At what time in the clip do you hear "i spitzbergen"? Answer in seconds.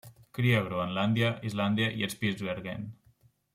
2.01-2.91